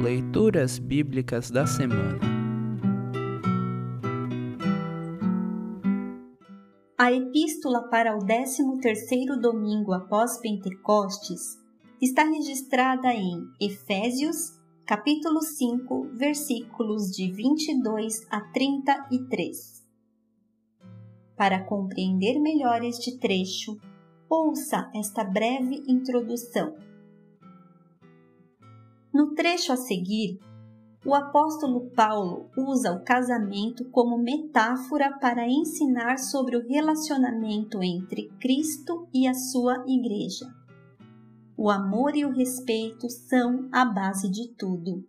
Leituras 0.00 0.78
Bíblicas 0.78 1.50
da 1.50 1.66
Semana 1.66 2.18
A 6.96 7.12
epístola 7.12 7.86
para 7.90 8.16
o 8.16 8.20
13º 8.20 9.38
domingo 9.38 9.92
após 9.92 10.40
Pentecostes 10.40 11.58
está 12.00 12.24
registrada 12.24 13.12
em 13.12 13.46
Efésios, 13.60 14.58
capítulo 14.86 15.42
5, 15.42 16.08
versículos 16.14 17.10
de 17.10 17.30
22 17.30 18.26
a 18.30 18.40
33. 18.40 19.86
Para 21.36 21.62
compreender 21.64 22.40
melhor 22.40 22.82
este 22.82 23.18
trecho, 23.18 23.78
ouça 24.30 24.90
esta 24.94 25.22
breve 25.22 25.84
introdução. 25.86 26.88
No 29.12 29.34
trecho 29.34 29.72
a 29.72 29.76
seguir, 29.76 30.38
o 31.04 31.14
apóstolo 31.14 31.90
Paulo 31.90 32.48
usa 32.56 32.92
o 32.92 33.02
casamento 33.02 33.90
como 33.90 34.18
metáfora 34.18 35.18
para 35.18 35.48
ensinar 35.48 36.18
sobre 36.18 36.56
o 36.56 36.68
relacionamento 36.68 37.82
entre 37.82 38.28
Cristo 38.38 39.08
e 39.12 39.26
a 39.26 39.34
sua 39.34 39.82
igreja. 39.88 40.46
O 41.56 41.68
amor 41.68 42.14
e 42.14 42.24
o 42.24 42.30
respeito 42.30 43.08
são 43.10 43.68
a 43.72 43.84
base 43.84 44.30
de 44.30 44.54
tudo. 44.54 45.04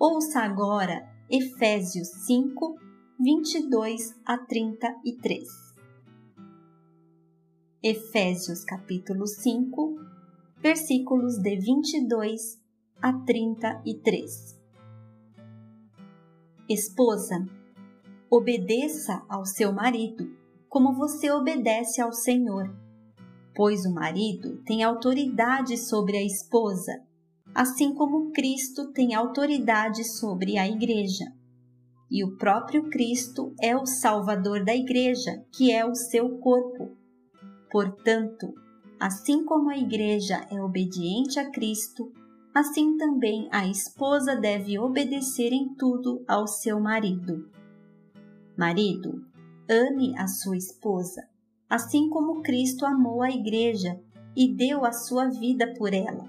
Ouça 0.00 0.40
agora 0.40 1.06
Efésios 1.28 2.08
5, 2.26 2.76
22 3.20 4.14
a 4.24 4.38
33. 4.38 5.48
Efésios 7.82 8.64
capítulo 8.64 9.26
5, 9.26 10.17
versículos 10.60 11.38
de 11.38 11.56
22 11.56 12.60
a 13.00 13.12
33. 13.12 14.58
Esposa, 16.68 17.46
obedeça 18.28 19.24
ao 19.28 19.46
seu 19.46 19.72
marido, 19.72 20.28
como 20.68 20.92
você 20.94 21.30
obedece 21.30 22.00
ao 22.00 22.12
Senhor, 22.12 22.74
pois 23.54 23.86
o 23.86 23.94
marido 23.94 24.60
tem 24.64 24.82
autoridade 24.82 25.76
sobre 25.76 26.16
a 26.16 26.24
esposa, 26.24 27.04
assim 27.54 27.94
como 27.94 28.32
Cristo 28.32 28.92
tem 28.92 29.14
autoridade 29.14 30.04
sobre 30.04 30.58
a 30.58 30.68
igreja. 30.68 31.24
E 32.10 32.24
o 32.24 32.36
próprio 32.36 32.90
Cristo 32.90 33.54
é 33.62 33.76
o 33.76 33.86
Salvador 33.86 34.64
da 34.64 34.74
igreja, 34.74 35.44
que 35.52 35.70
é 35.70 35.86
o 35.86 35.94
seu 35.94 36.38
corpo. 36.38 36.96
Portanto, 37.70 38.52
Assim 39.00 39.44
como 39.44 39.70
a 39.70 39.78
Igreja 39.78 40.44
é 40.50 40.60
obediente 40.60 41.38
a 41.38 41.48
Cristo, 41.48 42.12
assim 42.52 42.96
também 42.96 43.48
a 43.52 43.64
esposa 43.64 44.34
deve 44.34 44.76
obedecer 44.76 45.52
em 45.52 45.72
tudo 45.74 46.24
ao 46.26 46.48
seu 46.48 46.80
marido. 46.80 47.48
Marido, 48.56 49.24
ame 49.70 50.18
a 50.18 50.26
sua 50.26 50.56
esposa, 50.56 51.28
assim 51.70 52.08
como 52.08 52.42
Cristo 52.42 52.84
amou 52.84 53.22
a 53.22 53.30
Igreja 53.30 54.00
e 54.36 54.52
deu 54.52 54.84
a 54.84 54.90
sua 54.90 55.28
vida 55.28 55.72
por 55.74 55.94
ela. 55.94 56.28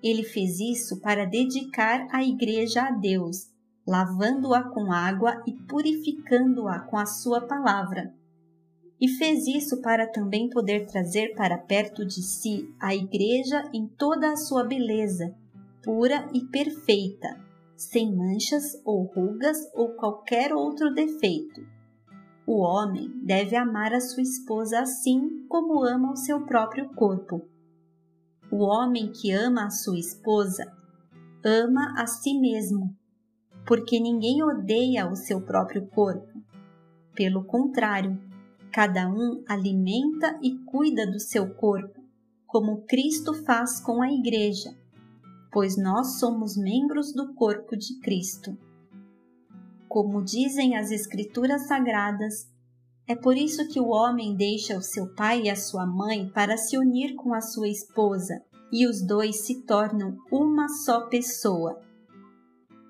Ele 0.00 0.22
fez 0.22 0.60
isso 0.60 1.00
para 1.00 1.24
dedicar 1.24 2.06
a 2.12 2.22
Igreja 2.22 2.82
a 2.82 2.90
Deus, 2.92 3.50
lavando-a 3.84 4.62
com 4.70 4.92
água 4.92 5.42
e 5.44 5.52
purificando-a 5.52 6.78
com 6.78 6.96
a 6.96 7.06
sua 7.06 7.40
palavra 7.40 8.16
e 9.00 9.08
fez 9.08 9.46
isso 9.46 9.80
para 9.80 10.06
também 10.06 10.50
poder 10.50 10.86
trazer 10.86 11.34
para 11.34 11.56
perto 11.56 12.04
de 12.04 12.22
si 12.22 12.68
a 12.80 12.94
Igreja 12.94 13.68
em 13.72 13.86
toda 13.86 14.32
a 14.32 14.36
sua 14.36 14.64
beleza, 14.64 15.34
pura 15.82 16.28
e 16.32 16.44
perfeita, 16.46 17.38
sem 17.76 18.14
manchas 18.14 18.80
ou 18.84 19.04
rugas 19.04 19.56
ou 19.74 19.90
qualquer 19.90 20.52
outro 20.52 20.92
defeito. 20.92 21.64
O 22.44 22.60
homem 22.60 23.12
deve 23.22 23.54
amar 23.54 23.92
a 23.92 24.00
sua 24.00 24.22
esposa 24.22 24.80
assim 24.80 25.46
como 25.48 25.84
ama 25.84 26.12
o 26.12 26.16
seu 26.16 26.44
próprio 26.44 26.88
corpo. 26.94 27.42
O 28.50 28.64
homem 28.64 29.12
que 29.12 29.30
ama 29.30 29.66
a 29.66 29.70
sua 29.70 29.98
esposa 29.98 30.64
ama 31.44 31.94
a 31.96 32.06
si 32.06 32.38
mesmo, 32.40 32.96
porque 33.66 34.00
ninguém 34.00 34.42
odeia 34.42 35.08
o 35.08 35.14
seu 35.14 35.40
próprio 35.40 35.86
corpo. 35.88 36.42
Pelo 37.14 37.44
contrário, 37.44 38.18
Cada 38.78 39.08
um 39.08 39.42
alimenta 39.48 40.38
e 40.40 40.56
cuida 40.58 41.04
do 41.04 41.18
seu 41.18 41.52
corpo, 41.52 42.00
como 42.46 42.84
Cristo 42.86 43.34
faz 43.42 43.80
com 43.80 44.00
a 44.00 44.08
Igreja, 44.08 44.70
pois 45.50 45.76
nós 45.76 46.20
somos 46.20 46.56
membros 46.56 47.12
do 47.12 47.34
corpo 47.34 47.76
de 47.76 47.98
Cristo. 47.98 48.56
Como 49.88 50.22
dizem 50.22 50.76
as 50.76 50.92
Escrituras 50.92 51.66
Sagradas, 51.66 52.48
é 53.08 53.16
por 53.16 53.36
isso 53.36 53.66
que 53.66 53.80
o 53.80 53.88
homem 53.88 54.36
deixa 54.36 54.78
o 54.78 54.80
seu 54.80 55.12
pai 55.12 55.46
e 55.46 55.50
a 55.50 55.56
sua 55.56 55.84
mãe 55.84 56.30
para 56.30 56.56
se 56.56 56.78
unir 56.78 57.16
com 57.16 57.34
a 57.34 57.40
sua 57.40 57.66
esposa, 57.66 58.40
e 58.70 58.86
os 58.86 59.04
dois 59.04 59.40
se 59.40 59.66
tornam 59.66 60.16
uma 60.30 60.68
só 60.68 61.08
pessoa. 61.08 61.82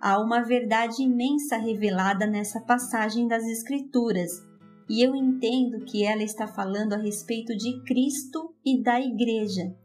Há 0.03 0.21
uma 0.21 0.43
verdade 0.43 1.03
imensa 1.03 1.57
revelada 1.57 2.27
nessa 2.27 2.61
passagem 2.61 3.27
das 3.27 3.45
Escrituras 3.45 4.47
e 4.89 5.03
eu 5.03 5.15
entendo 5.15 5.85
que 5.85 6.05
ela 6.05 6.23
está 6.23 6.47
falando 6.47 6.95
a 6.95 6.97
respeito 6.97 7.57
de 7.57 7.81
Cristo 7.83 8.55
e 8.65 8.83
da 8.83 9.01
Igreja, 9.01 9.77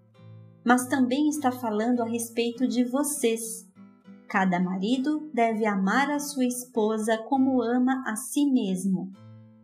mas 0.64 0.88
também 0.88 1.28
está 1.28 1.52
falando 1.52 2.02
a 2.02 2.06
respeito 2.06 2.68
de 2.68 2.84
vocês. 2.84 3.68
Cada 4.28 4.59
marido 4.59 5.30
deve 5.34 5.66
amar 5.66 6.09
a 6.09 6.19
sua 6.19 6.46
esposa 6.46 7.18
como 7.18 7.62
ama 7.62 8.03
a 8.08 8.16
si 8.16 8.46
mesmo, 8.46 9.12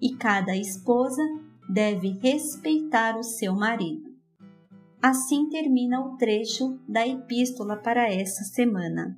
e 0.02 0.16
cada 0.16 0.56
esposa 0.56 1.24
deve 1.70 2.20
respeitar 2.22 3.18
o 3.18 3.24
seu 3.24 3.56
marido. 3.56 4.10
Assim 5.02 5.48
termina 5.50 6.02
o 6.02 6.18
trecho 6.18 6.78
da 6.88 7.08
epístola 7.08 7.78
para 7.78 8.12
essa 8.14 8.44
semana. 8.44 9.18